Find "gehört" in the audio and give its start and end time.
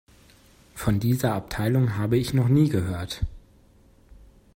2.69-3.21